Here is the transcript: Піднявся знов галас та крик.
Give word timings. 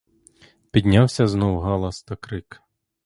Піднявся 0.71 1.27
знов 1.27 1.61
галас 1.61 2.03
та 2.03 2.15
крик. 2.15 2.61